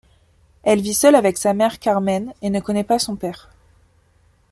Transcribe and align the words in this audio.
Elle 0.63 0.81
vit 0.81 0.95
seule 0.95 1.13
avec 1.13 1.37
sa 1.37 1.53
mère 1.53 1.77
Carmen 1.77 2.33
et 2.41 2.49
ne 2.49 2.59
connaît 2.59 2.83
pas 2.83 2.97
son 2.97 3.15
père. 3.15 3.51